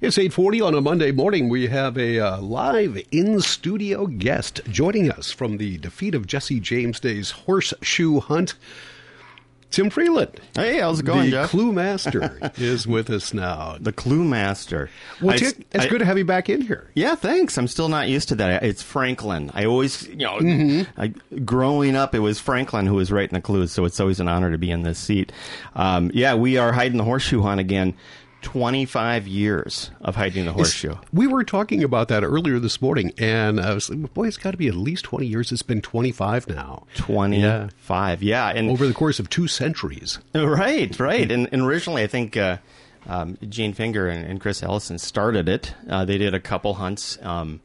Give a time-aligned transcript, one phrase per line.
[0.00, 1.48] It's 8:40 on a Monday morning.
[1.50, 7.00] We have a uh, live in-studio guest joining us from the defeat of Jesse James
[7.00, 8.54] Day's horseshoe hunt.
[9.70, 10.40] Tim Freeland.
[10.56, 11.50] Hey, how's it going, the Jeff?
[11.50, 13.76] Clue Master is with us now.
[13.78, 14.90] The Clue Master.
[15.20, 16.90] Well, I- Tim, it's I- good to have you back in here.
[16.94, 17.56] Yeah, thanks.
[17.56, 18.64] I'm still not used to that.
[18.64, 19.50] It's Franklin.
[19.54, 21.00] I always, you know, Mm-hmm.
[21.00, 21.08] I,
[21.44, 24.50] growing up, it was Franklin who was writing the clues, so it's always an honor
[24.50, 25.30] to be in this seat.
[25.76, 27.94] Um, yeah, we are hiding the horseshoe hunt again.
[28.42, 30.94] 25 years of hiding the horseshoe.
[31.12, 34.52] We were talking about that earlier this morning, and I was like, boy, it's got
[34.52, 35.52] to be at least 20 years.
[35.52, 36.84] It's been 25 now.
[36.96, 38.22] 25.
[38.22, 38.48] Yeah.
[38.48, 40.18] and Over the course of two centuries.
[40.34, 41.30] Right, right.
[41.30, 42.58] And, and originally, I think uh,
[43.06, 45.74] um, Gene Finger and, and Chris Ellison started it.
[45.88, 47.18] Uh, they did a couple hunts.
[47.22, 47.60] Um,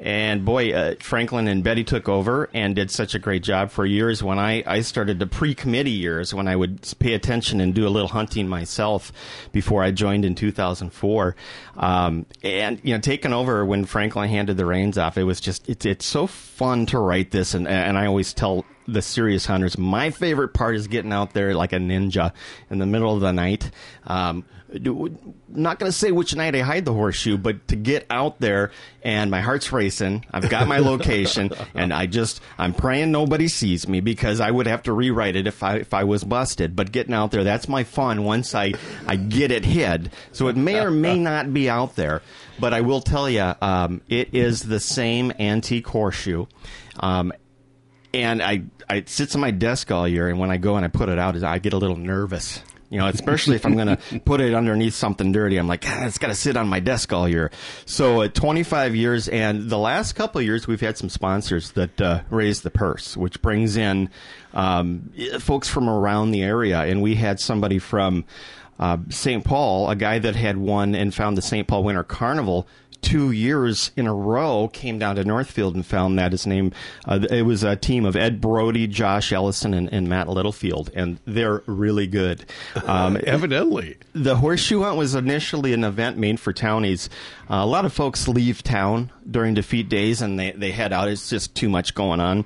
[0.00, 3.84] and boy, uh, Franklin and Betty took over and did such a great job for
[3.84, 4.22] years.
[4.22, 7.86] When I, I started the pre committee years, when I would pay attention and do
[7.86, 9.12] a little hunting myself
[9.50, 11.34] before I joined in 2004.
[11.76, 15.68] Um, and, you know, taking over when Franklin handed the reins off, it was just,
[15.68, 17.54] it's, it's so fun to write this.
[17.54, 19.78] And, and I always tell the serious hunters.
[19.78, 22.32] My favorite part is getting out there like a ninja
[22.70, 23.70] in the middle of the night.
[24.06, 28.38] Um, not going to say which night I hide the horseshoe, but to get out
[28.38, 28.70] there
[29.02, 30.26] and my heart's racing.
[30.30, 34.66] I've got my location, and I just I'm praying nobody sees me because I would
[34.66, 36.76] have to rewrite it if I if I was busted.
[36.76, 38.24] But getting out there, that's my fun.
[38.24, 38.74] Once I
[39.06, 42.22] I get it hid, so it may or may not be out there.
[42.60, 46.46] But I will tell you, um, it is the same antique horseshoe.
[47.00, 47.32] Um,
[48.14, 50.84] and I, I it sits on my desk all year, and when I go and
[50.84, 52.62] I put it out, I get a little nervous.
[52.90, 55.58] You know, especially if I'm going to put it underneath something dirty.
[55.58, 57.50] I'm like, ah, it's got to sit on my desk all year.
[57.84, 62.00] So, uh, 25 years, and the last couple of years, we've had some sponsors that
[62.00, 64.08] uh, raise the purse, which brings in
[64.54, 66.80] um, folks from around the area.
[66.80, 68.24] And we had somebody from
[68.78, 69.44] uh, St.
[69.44, 71.66] Paul, a guy that had won and found the St.
[71.66, 72.66] Paul Winter Carnival
[73.02, 76.72] two years in a row came down to Northfield and found that his name.
[77.06, 81.18] Uh, it was a team of Ed Brody, Josh Ellison, and, and Matt Littlefield, and
[81.24, 82.44] they're really good.
[82.84, 83.96] Um, Evidently.
[84.12, 87.08] the horseshoe hunt was initially an event made for townies.
[87.50, 91.08] Uh, a lot of folks leave town during defeat days and they, they head out.
[91.08, 92.44] It's just too much going on.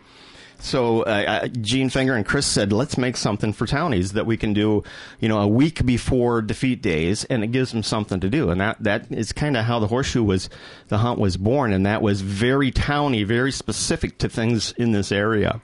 [0.63, 4.37] So uh, uh, Gene Finger and Chris said, let's make something for townies that we
[4.37, 4.85] can do,
[5.19, 8.49] you know, a week before defeat days, and it gives them something to do.
[8.51, 10.49] And that that is kind of how the horseshoe was,
[10.87, 15.11] the hunt was born, and that was very towny, very specific to things in this
[15.11, 15.61] area.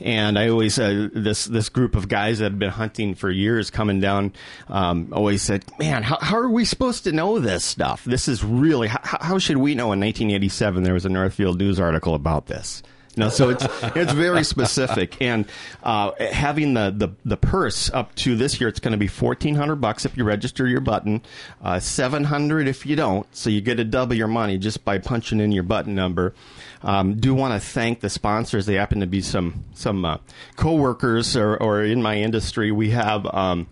[0.00, 3.70] And I always uh, this this group of guys that had been hunting for years
[3.70, 4.32] coming down
[4.66, 8.04] um, always said, man, how, how are we supposed to know this stuff?
[8.04, 9.92] This is really how, how should we know?
[9.92, 12.82] In 1987, there was a Northfield News article about this.
[13.16, 13.66] Know, so it's
[13.96, 15.44] it's very specific, and
[15.82, 19.56] uh, having the, the the purse up to this year, it's going to be fourteen
[19.56, 21.20] hundred bucks if you register your button,
[21.60, 23.26] uh, seven hundred if you don't.
[23.34, 26.34] So you get to double your money just by punching in your button number.
[26.82, 28.66] Um, do want to thank the sponsors.
[28.66, 30.18] They happen to be some some uh,
[30.54, 32.70] coworkers or, or in my industry.
[32.70, 33.26] We have.
[33.26, 33.66] Um,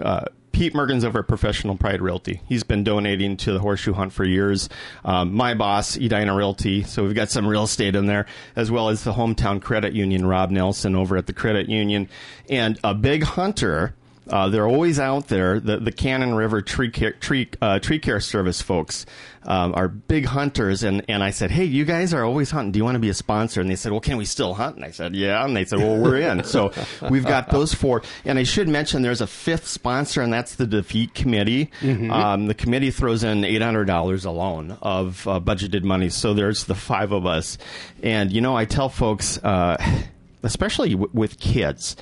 [0.00, 2.40] uh, Pete Mergens over at Professional Pride Realty.
[2.46, 4.68] He's been donating to the horseshoe hunt for years.
[5.04, 6.82] Um, my boss, Edina Realty.
[6.82, 10.26] So we've got some real estate in there, as well as the hometown credit union,
[10.26, 12.08] Rob Nelson over at the credit union,
[12.48, 13.94] and a big hunter.
[14.30, 15.58] Uh, they're always out there.
[15.60, 19.04] The the Cannon River Tree Care, Tree uh, Tree Care Service folks
[19.44, 22.72] um, are big hunters, and and I said, hey, you guys are always hunting.
[22.72, 23.60] Do you want to be a sponsor?
[23.60, 24.76] And they said, well, can we still hunt?
[24.76, 25.44] And I said, yeah.
[25.44, 26.44] And they said, well, we're in.
[26.44, 26.72] so
[27.10, 28.02] we've got those four.
[28.24, 31.70] And I should mention there's a fifth sponsor, and that's the Defeat Committee.
[31.82, 36.08] Um, the committee throws in eight hundred dollars alone of uh, budgeted money.
[36.08, 37.58] So there's the five of us,
[38.02, 39.76] and you know, I tell folks, uh,
[40.42, 41.96] especially w- with kids,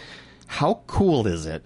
[0.47, 1.65] how cool is it?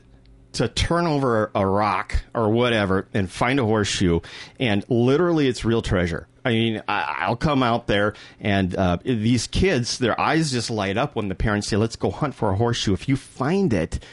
[0.53, 4.21] To turn over a rock or whatever and find a horseshoe,
[4.59, 6.29] and literally it's real treasure.
[6.45, 10.97] I mean, I, I'll come out there, and uh, these kids, their eyes just light
[10.99, 14.05] up when the parents say, "Let's go hunt for a horseshoe." If you find it,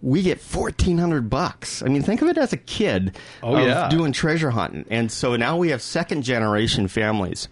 [0.00, 1.82] we get fourteen hundred bucks.
[1.82, 3.88] I mean, think of it as a kid Oh, of yeah.
[3.88, 7.48] doing treasure hunting, and so now we have second generation families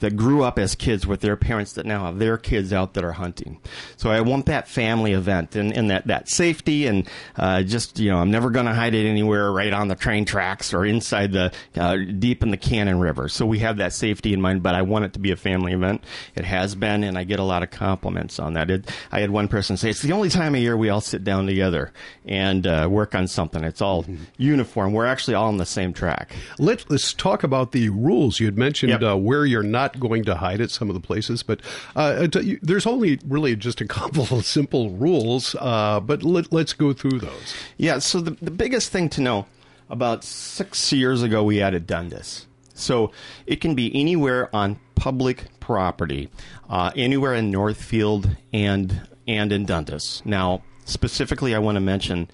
[0.00, 3.04] that grew up as kids with their parents that now have their kids out that
[3.04, 3.58] are hunting.
[3.96, 8.10] So I want that family event and, and that, that safety and uh, just, you
[8.10, 11.32] know, I'm never going to hide it anywhere right on the train tracks or inside
[11.32, 13.28] the, uh, deep in the Cannon River.
[13.28, 15.72] So we have that safety in mind, but I want it to be a family
[15.72, 16.02] event.
[16.34, 18.70] It has been, and I get a lot of compliments on that.
[18.70, 21.24] It, I had one person say, it's the only time of year we all sit
[21.24, 21.92] down together
[22.24, 23.62] and uh, work on something.
[23.64, 24.04] It's all
[24.38, 24.92] uniform.
[24.92, 26.34] We're actually all on the same track.
[26.58, 28.40] Let, let's talk about the rules.
[28.40, 29.02] You had mentioned Yep.
[29.02, 31.60] uh, where you're not going to hide at some of the places, but
[31.96, 32.28] uh,
[32.62, 35.56] there's only really just a couple of simple rules.
[35.58, 37.54] Uh, but let, let's go through those.
[37.76, 39.46] Yeah, so the, the biggest thing to know
[39.88, 42.46] about six years ago, we added Dundas.
[42.74, 43.12] So
[43.46, 46.30] it can be anywhere on public property,
[46.68, 50.22] uh, anywhere in Northfield and and in Dundas.
[50.24, 52.30] Now, specifically, I want to mention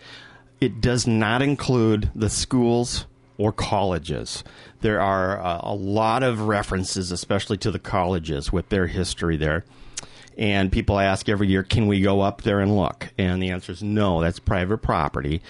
[0.61, 3.07] it does not include the schools
[3.39, 4.45] or colleges.
[4.81, 9.65] There are uh, a lot of references, especially to the colleges, with their history there.
[10.39, 13.09] And people ask every year, can we go up there and look?
[13.17, 15.43] And the answer is no, that's private property.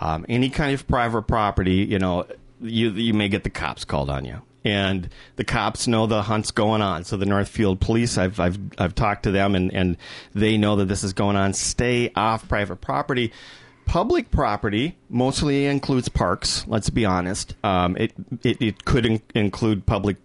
[0.00, 2.26] Um, any kind of private property, you know,
[2.60, 4.42] you, you may get the cops called on you.
[4.66, 7.04] And the cops know the hunt's going on.
[7.04, 9.96] So the Northfield police, I've, I've, I've talked to them and, and
[10.34, 11.52] they know that this is going on.
[11.52, 13.32] Stay off private property
[13.86, 16.64] public property mostly includes parks.
[16.66, 17.54] Let's be honest.
[17.64, 20.16] Um, it, it, it could in- include public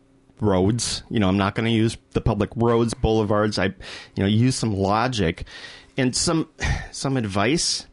[0.41, 1.03] roads.
[1.09, 3.59] You know, I'm not going to use the public roads, boulevards.
[3.59, 3.73] I, you
[4.17, 5.45] know, use some logic
[5.97, 6.49] and some
[6.91, 7.85] some advice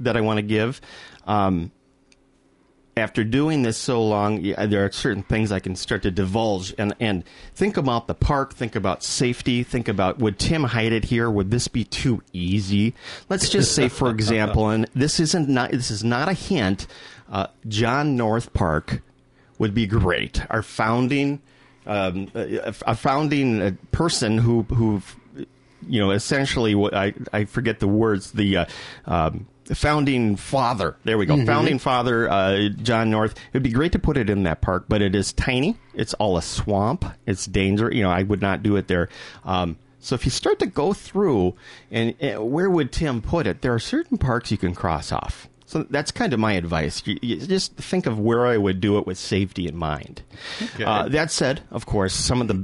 [0.00, 0.80] that I want to give.
[1.26, 1.72] Um,
[2.96, 6.74] after doing this so long, yeah, there are certain things I can start to divulge
[6.78, 7.24] and, and
[7.54, 11.30] think about the park, think about safety, think about would Tim hide it here?
[11.30, 12.94] Would this be too easy?
[13.28, 16.86] Let's just say, for example, and this isn't not this is not a hint.
[17.30, 19.02] Uh, John North Park
[19.58, 20.42] would be great.
[20.50, 21.40] Our founding,
[21.86, 25.02] um, a, a founding uh, person who who
[25.88, 28.58] you know essentially I I forget the words the.
[28.58, 28.64] Uh,
[29.06, 30.96] um, founding father.
[31.04, 31.36] There we go.
[31.36, 31.46] Mm-hmm.
[31.46, 33.32] Founding father, uh, John North.
[33.32, 35.76] It would be great to put it in that park, but it is tiny.
[35.94, 37.04] It's all a swamp.
[37.26, 37.94] It's dangerous.
[37.94, 39.08] You know, I would not do it there.
[39.44, 41.54] Um, so if you start to go through,
[41.90, 43.62] and, and where would Tim put it?
[43.62, 45.48] There are certain parks you can cross off.
[45.66, 47.02] So that's kind of my advice.
[47.06, 50.22] You, you just think of where I would do it with safety in mind.
[50.62, 50.84] Okay.
[50.84, 52.54] Uh, that said, of course, some of the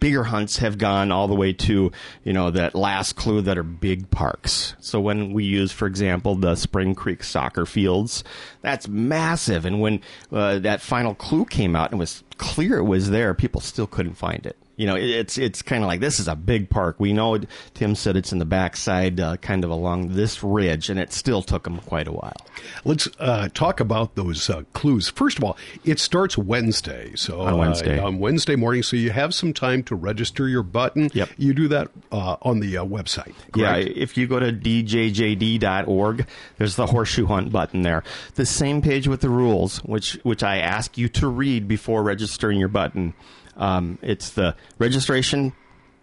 [0.00, 1.92] bigger hunts have gone all the way to
[2.24, 4.74] you know that last clue that are big parks.
[4.80, 8.24] So when we use, for example, the Spring Creek soccer fields,
[8.60, 9.64] that's massive.
[9.64, 10.00] And when
[10.32, 14.14] uh, that final clue came out and was clear it was there, people still couldn't
[14.14, 17.00] find it you know, it's it's kind of like this is a big park.
[17.00, 17.36] We know
[17.74, 21.42] Tim said it's in the backside, uh, kind of along this ridge, and it still
[21.42, 22.36] took him quite a while.
[22.84, 25.10] Let's uh, talk about those uh, clues.
[25.10, 29.10] First of all, it starts Wednesday, so on Wednesday, uh, on Wednesday morning, so you
[29.10, 31.10] have some time to register your button.
[31.12, 33.34] Yep, you do that uh, on the uh, website.
[33.50, 33.56] Correct?
[33.56, 36.24] Yeah, if you go to djjd.org,
[36.56, 38.04] there's the horseshoe hunt button there.
[38.36, 42.60] The same page with the rules, which which I ask you to read before registering
[42.60, 43.14] your button.
[43.58, 45.52] Um, it's the registration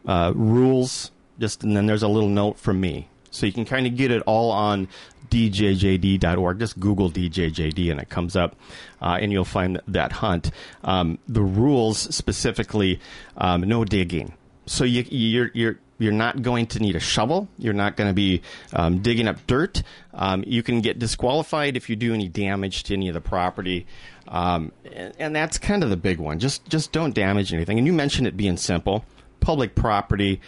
[0.06, 3.10] uh, rules, just and then there's a little note from me.
[3.32, 4.88] So you can kind of get it all on
[5.30, 6.60] djjd.org.
[6.60, 8.56] Just Google djjd and it comes up,
[9.02, 10.52] uh, and you'll find that hunt.
[10.84, 13.00] Um, the rules specifically,
[13.38, 14.34] um, no digging.
[14.68, 17.48] So you, you're, you're you're not going to need a shovel.
[17.58, 18.42] You're not going to be
[18.74, 19.82] um, digging up dirt.
[20.14, 23.86] Um, you can get disqualified if you do any damage to any of the property.
[24.28, 26.40] Um, and, and, that's kind of the big one.
[26.40, 27.78] Just just don't damage anything.
[27.78, 29.06] And you mentioned it being simple.
[29.40, 30.42] Public property.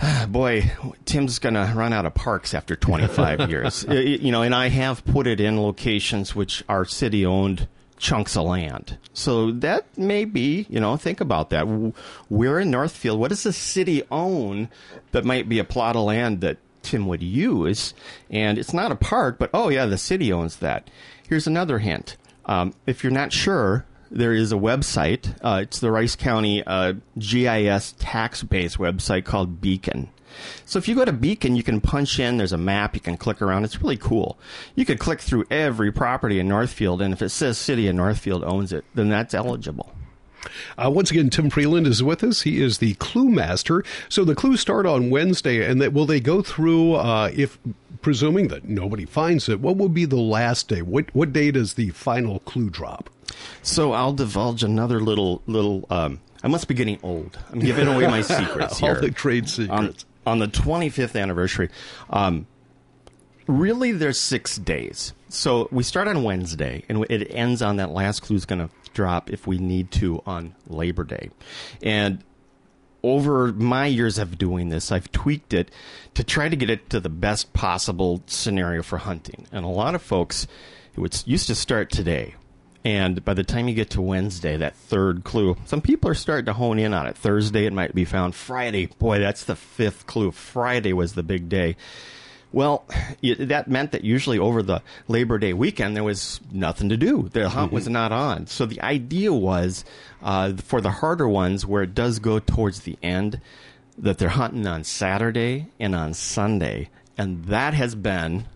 [0.28, 0.70] Boy,
[1.04, 3.84] Tim's going to run out of parks after 25 years.
[3.88, 7.66] You know, and I have put it in locations which are city owned
[8.02, 8.98] chunks of land.
[9.14, 11.94] So that may be, you know, think about that.
[12.28, 13.18] We're in Northfield.
[13.20, 14.68] What does the city own
[15.12, 17.94] that might be a plot of land that Tim would use?
[18.28, 20.90] And it's not a park, but oh, yeah, the city owns that.
[21.28, 22.16] Here's another hint.
[22.46, 25.34] Um, if you're not sure, there is a website.
[25.42, 30.10] Uh, it's the Rice County uh, GIS tax base website called Beacon.
[30.64, 33.16] So if you go to Beacon, you can punch in, there's a map, you can
[33.16, 33.64] click around.
[33.64, 34.38] It's really cool.
[34.74, 38.42] You could click through every property in Northfield, and if it says City of Northfield
[38.44, 39.92] owns it, then that's eligible.
[40.76, 42.42] Uh, once again, Tim Freeland is with us.
[42.42, 43.84] He is the clue master.
[44.08, 46.94] So the clues start on Wednesday, and that will they go through?
[46.94, 47.58] Uh, if
[48.02, 50.82] presuming that nobody finds it, what will be the last day?
[50.82, 53.08] What what day does the final clue drop?
[53.62, 55.86] So I'll divulge another little little.
[55.88, 57.38] Um, I must be getting old.
[57.50, 58.94] I'm giving away my secrets here.
[58.94, 60.04] All the trade secrets.
[60.26, 61.68] On, on the 25th anniversary,
[62.10, 62.46] um,
[63.46, 65.12] really, there's six days.
[65.28, 68.74] So we start on Wednesday, and it ends on that last clue is going to
[68.92, 71.30] drop if we need to on Labor Day.
[71.82, 72.22] And
[73.02, 75.70] over my years of doing this, I've tweaked it
[76.14, 79.46] to try to get it to the best possible scenario for hunting.
[79.52, 80.46] And a lot of folks,
[80.96, 82.34] it used to start today.
[82.84, 86.46] And by the time you get to Wednesday, that third clue, some people are starting
[86.46, 87.16] to hone in on it.
[87.16, 88.34] Thursday, it might be found.
[88.34, 90.32] Friday, boy, that's the fifth clue.
[90.32, 91.76] Friday was the big day.
[92.52, 92.84] Well,
[93.22, 97.28] it, that meant that usually over the Labor Day weekend, there was nothing to do.
[97.32, 97.74] The hunt mm-hmm.
[97.74, 98.46] was not on.
[98.46, 99.84] So the idea was
[100.22, 103.40] uh, for the harder ones, where it does go towards the end,
[103.96, 106.90] that they're hunting on Saturday and on Sunday.
[107.16, 108.46] And that has been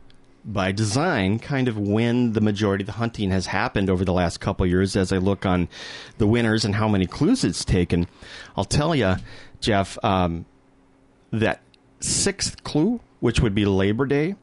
[0.44, 4.38] by design, kind of when the majority of the hunting has happened over the last
[4.38, 4.94] couple of years.
[4.94, 5.68] As I look on
[6.18, 8.06] the winners and how many clues it's taken,
[8.56, 9.16] I'll tell you,
[9.60, 10.46] Jeff, um,
[11.32, 11.60] that
[12.00, 14.34] sixth clue, which would be Labor Day,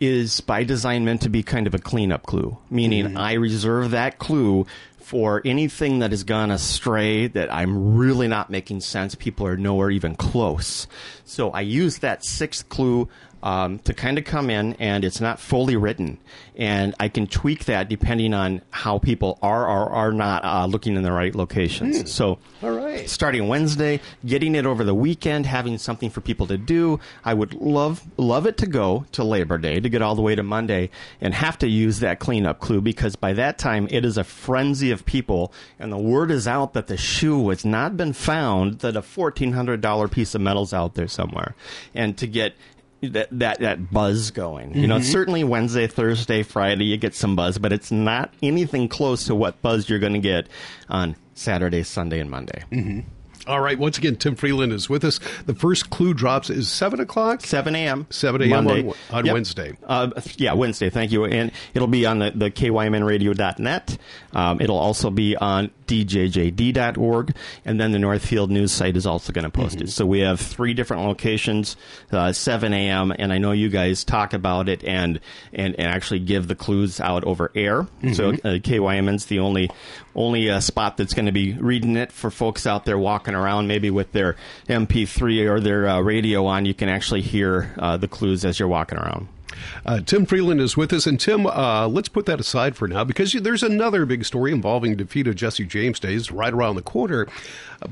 [0.00, 4.18] is by design meant to be kind of a cleanup clue, meaning I reserve that
[4.18, 4.66] clue
[5.00, 9.14] for anything that has gone astray that I'm really not making sense.
[9.14, 10.86] People are nowhere even close.
[11.24, 13.08] So I use that sixth clue
[13.42, 16.18] um, to kind of come in, and it's not fully written,
[16.56, 20.96] and I can tweak that depending on how people are or are not uh, looking
[20.96, 22.12] in the right locations.
[22.12, 22.70] So, All
[23.06, 27.00] starting Wednesday, getting it over the weekend, having something for people to do.
[27.24, 30.34] I would love love it to go to Labor Day to get all the way
[30.34, 30.90] to Monday
[31.20, 34.90] and have to use that cleanup clue because by that time it is a frenzy
[34.90, 38.96] of people and the word is out that the shoe has not been found that
[38.96, 41.54] a fourteen hundred dollar piece of metal's out there somewhere
[41.94, 42.54] and to get
[43.02, 44.74] that that that buzz going.
[44.74, 45.04] You know, mm-hmm.
[45.04, 49.60] certainly Wednesday, Thursday, Friday, you get some buzz, but it's not anything close to what
[49.62, 50.48] buzz you're going to get
[50.88, 52.64] on Saturday, Sunday, and Monday.
[52.72, 53.00] Mm-hmm.
[53.48, 53.78] All right.
[53.78, 55.18] Once again, Tim Freeland is with us.
[55.46, 57.40] The first clue drops is 7 o'clock.
[57.40, 58.06] 7 a.m.
[58.10, 58.50] 7 a.m.
[58.64, 58.86] Monday.
[58.88, 59.32] on- on Yep.
[59.32, 59.76] Wednesday.
[59.86, 60.90] Uh, yeah, Wednesday.
[60.90, 61.24] Thank you.
[61.24, 63.98] And it'll be on the, the KYMNradio.net.
[64.34, 67.34] Um, it'll also be on DJJD.org.
[67.64, 69.84] And then the Northfield News site is also going to post Mm-hmm.
[69.84, 69.90] it.
[69.90, 71.76] So we have three different locations,
[72.12, 73.12] uh, 7 a.m.
[73.18, 75.20] And I know you guys talk about it and,
[75.52, 77.86] and, and actually give the clues out over air.
[78.12, 78.46] So Mm-hmm.
[78.46, 79.70] uh, KYMN's the only,
[80.18, 83.68] only uh, spot that's going to be reading it for folks out there walking around,
[83.68, 84.36] maybe with their
[84.68, 86.66] MP3 or their uh, radio on.
[86.66, 89.28] You can actually hear uh, the clues as you're walking around.
[89.86, 91.06] Uh, Tim Freeland is with us.
[91.06, 94.96] And Tim, uh, let's put that aside for now because there's another big story involving
[94.96, 97.26] defeat of Jesse James Days right around the corner.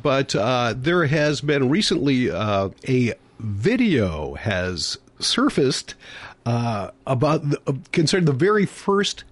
[0.02, 5.95] But uh, there has been recently uh, a video has surfaced
[6.45, 9.25] uh, about the, uh, concerning the very first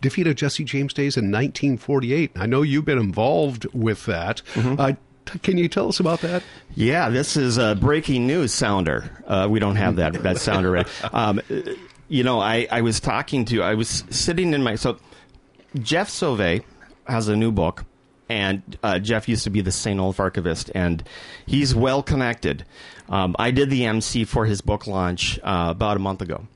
[0.00, 2.32] defeat of Jesse James Days in 1948.
[2.36, 4.42] I know you've been involved with that.
[4.56, 4.92] Uh,
[5.26, 6.42] t- can you tell us about that?
[6.74, 9.10] Yeah, this is a breaking news sounder.
[9.26, 10.84] Uh, we don't have that that sounder.
[11.12, 11.40] Um,
[12.08, 14.98] you know, I, I was talking to, I was sitting in my so
[15.80, 16.62] Jeff Sauvé
[17.06, 17.84] has a new book,
[18.28, 19.98] and uh, Jeff used to be the St.
[19.98, 21.02] Olaf archivist, and
[21.46, 22.64] he's well connected.
[23.08, 26.46] Um, I did the MC for his book launch uh, about a month ago.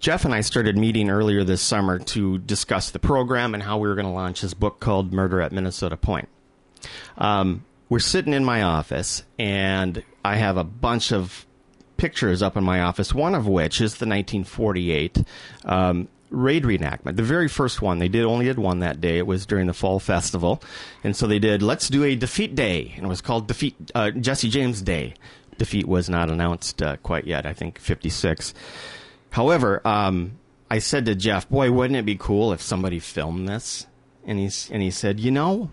[0.00, 3.86] Jeff and I started meeting earlier this summer to discuss the program and how we
[3.86, 6.30] were going to launch his book called Murder at Minnesota Point.
[7.18, 11.44] Um, we're sitting in my office, and I have a bunch of
[11.98, 15.22] pictures up in my office, one of which is the 1948
[15.66, 17.16] um, raid reenactment.
[17.16, 17.98] The very first one.
[17.98, 19.18] They did only did one that day.
[19.18, 20.62] It was during the fall festival.
[21.04, 22.94] And so they did, let's do a defeat day.
[22.96, 25.12] And it was called Defeat uh, Jesse James Day.
[25.58, 28.54] Defeat was not announced uh, quite yet, I think 56.
[29.30, 30.38] However, um,
[30.70, 33.86] I said to Jeff, boy, wouldn't it be cool if somebody filmed this?
[34.24, 35.70] And, he's, and he said, you know,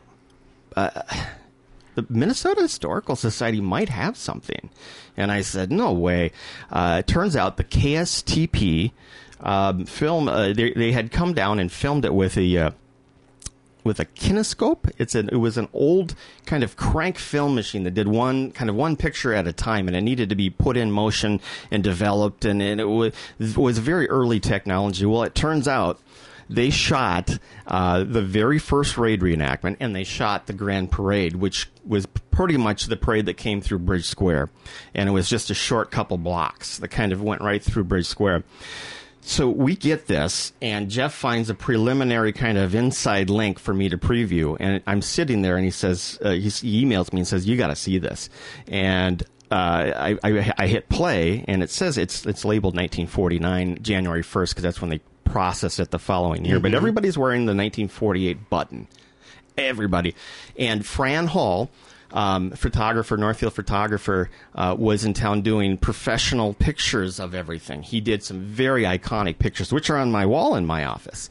[1.97, 4.69] the Minnesota Historical Society might have something.
[5.15, 6.31] And I said, no way.
[6.71, 8.91] Uh, it turns out the KSTP
[9.39, 12.73] um, film, uh, they, they had come down and filmed it with a.
[13.87, 14.91] With a kinescope.
[14.97, 16.13] It's an it was an old
[16.45, 19.87] kind of crank film machine that did one kind of one picture at a time,
[19.87, 21.39] and it needed to be put in motion
[21.71, 25.05] and developed, and, and it was it was very early technology.
[25.05, 26.01] Well, it turns out
[26.49, 31.69] they shot uh, the very first raid reenactment, and they shot the Grand Parade, which
[31.85, 34.49] was pretty much the parade that came through Bridge Square,
[34.93, 38.07] and it was just a short couple blocks that kind of went right through Bridge
[38.07, 38.43] Square.
[39.27, 43.89] So we get this, and Jeff finds a preliminary kind of inside link for me
[43.89, 44.55] to preview.
[44.57, 47.57] And I'm sitting there, and he says, uh, he, he emails me and says, "You
[47.57, 48.29] got to see this."
[48.69, 54.23] And uh, I, I, I hit play, and it says it's it's labeled 1949 January
[54.23, 56.61] 1st because that's when they process it the following year.
[56.61, 58.87] But everybody's wearing the 1948 button.
[59.57, 60.15] Everybody,
[60.57, 61.69] and Fran Hall
[62.11, 67.83] um, photographer, Northfield photographer, uh, was in town doing professional pictures of everything.
[67.83, 71.29] He did some very iconic pictures, which are on my wall in my office.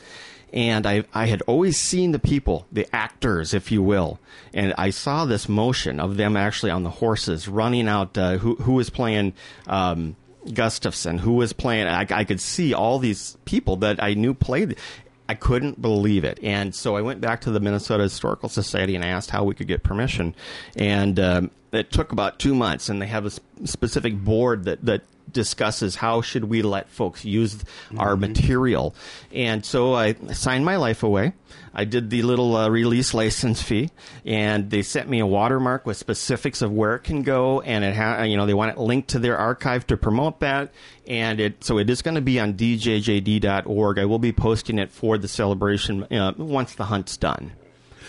[0.52, 4.20] And I, I had always seen the people, the actors, if you will,
[4.54, 8.16] and I saw this motion of them actually on the horses running out.
[8.16, 9.34] Uh, who who was playing?
[9.66, 10.16] Um,
[10.54, 14.76] Gustafson, who was playing, I, I could see all these people that I knew played.
[15.28, 16.38] I couldn't believe it.
[16.42, 19.66] And so I went back to the Minnesota Historical Society and asked how we could
[19.66, 20.34] get permission.
[20.76, 24.84] And um, it took about two months, and they have a s- specific board that,
[24.84, 27.58] that discusses how should we let folks use
[27.96, 28.94] our material.
[29.32, 31.32] And so I signed my life away.
[31.74, 33.90] I did the little uh, release license fee,
[34.24, 37.94] and they sent me a watermark with specifics of where it can go, and it
[37.94, 40.72] ha- you know they want it linked to their archive to promote that,
[41.06, 43.98] and it so it is going to be on djjd.org.
[43.98, 47.52] I will be posting it for the celebration uh, once the hunt's done.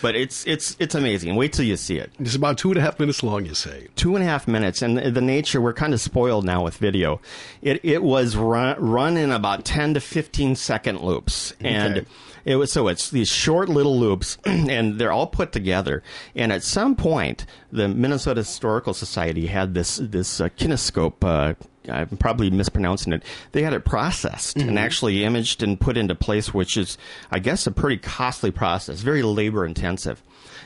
[0.00, 1.34] But it's it's it's amazing.
[1.36, 2.12] Wait till you see it.
[2.18, 3.88] It's about two and a half minutes long, you say.
[3.96, 7.20] Two and a half minutes, and the nature we're kind of spoiled now with video.
[7.62, 11.98] It it was run, run in about ten to fifteen second loops, and.
[11.98, 12.06] Okay.
[12.44, 16.02] It was so it's these short little loops, and they're all put together.
[16.34, 21.22] And at some point, the Minnesota Historical Society had this this uh, kinescope.
[21.22, 21.54] Uh,
[21.88, 23.22] I'm probably mispronouncing it.
[23.52, 26.98] They had it processed and actually imaged and put into place, which is,
[27.30, 30.22] I guess, a pretty costly process, very labor intensive.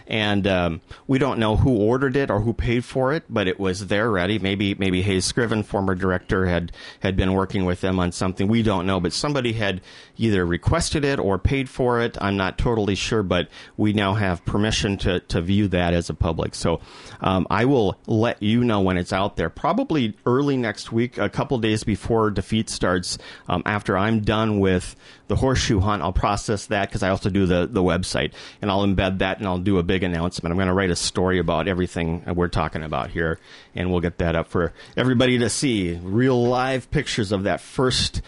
[0.07, 3.61] And um, we don't know who ordered it or who paid for it, but it
[3.61, 4.39] was there ready.
[4.39, 8.49] Maybe maybe Hayes Scriven, former director, had had been working with them on something.
[8.49, 9.81] We don't know, but somebody had
[10.17, 12.19] either requested it or paid for it.
[12.21, 16.15] I'm not totally sure, but we now have permission to to view that as a
[16.15, 16.55] public.
[16.55, 16.81] So
[17.21, 19.51] um, I will let you know when it's out there.
[19.51, 23.19] Probably early next week, a couple days before defeat starts.
[23.49, 24.97] Um, after I'm done with
[25.29, 28.87] the horseshoe hunt, I'll process that because I also do the the website, and I'll
[28.87, 30.53] embed that and I'll do a big announcement.
[30.53, 33.39] I'm going to write a story about everything we're talking about here,
[33.75, 35.99] and we'll get that up for everybody to see.
[36.03, 38.23] Real live pictures of that first.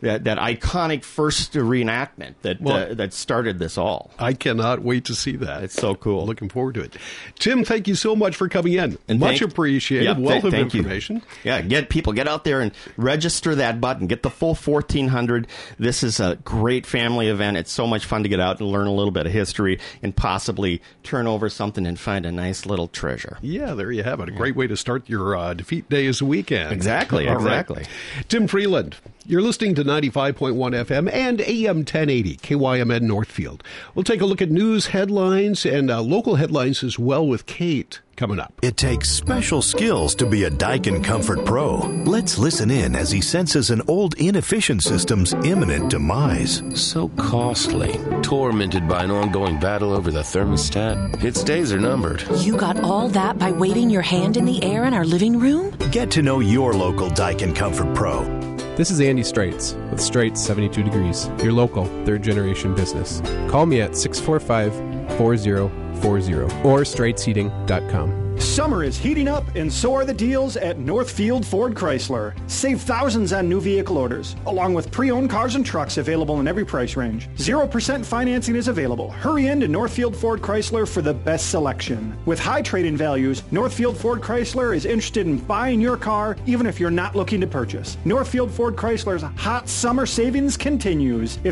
[0.00, 4.12] That, that iconic first reenactment that Well- uh, that started this all.
[4.18, 5.64] I cannot wait to see that.
[5.64, 6.24] It's so cool.
[6.24, 6.96] Looking forward to it.
[7.38, 8.96] Tim, thank you so much for coming in.
[9.08, 10.04] And much thank- appreciated.
[10.04, 10.80] Yeah, Wealth thank- of thank you.
[10.80, 11.22] information.
[11.42, 14.06] Yeah, get people get out there and register that button.
[14.06, 15.46] Get the full fourteen hundred.
[15.78, 17.56] This is a great family event.
[17.56, 20.14] It's so much fun to get out and learn a little bit of history and
[20.14, 23.38] possibly turn over something and find a nice little treasure.
[23.42, 24.28] Yeah, there you have it.
[24.28, 26.72] A great way to start your uh, defeat day as a weekend.
[26.72, 27.42] Exactly, All right.
[27.42, 27.84] exactly.
[28.28, 28.96] Tim Freeland,
[29.28, 33.62] you're listening to 95.1 FM and AM 1080, KYMN Northfield.
[33.94, 38.00] We'll take a look at news headlines and uh, local headlines as well with Kate
[38.16, 38.54] coming up.
[38.62, 41.76] It takes special skills to be a Daikin Comfort Pro.
[42.06, 46.62] Let's listen in as he senses an old inefficient system's imminent demise.
[46.74, 48.00] So costly.
[48.22, 51.22] Tormented by an ongoing battle over the thermostat.
[51.22, 52.24] Its days are numbered.
[52.38, 55.76] You got all that by waving your hand in the air in our living room?
[55.92, 58.37] Get to know your local Daikin Comfort Pro.
[58.78, 63.20] This is Andy Straits with Straits 72 Degrees, your local third generation business.
[63.50, 68.27] Call me at 645 4040 or straitsheating.com.
[68.38, 72.34] Summer is heating up, and so are the deals at Northfield Ford Chrysler.
[72.48, 76.46] Save thousands on new vehicle orders, along with pre owned cars and trucks available in
[76.46, 77.28] every price range.
[77.36, 79.10] 0% financing is available.
[79.10, 82.16] Hurry in to Northfield Ford Chrysler for the best selection.
[82.26, 86.66] With high trade in values, Northfield Ford Chrysler is interested in buying your car even
[86.66, 87.96] if you're not looking to purchase.
[88.04, 91.38] Northfield Ford Chrysler's hot summer savings continues.
[91.42, 91.46] If